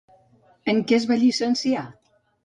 [0.71, 1.83] En què es va llicenciar?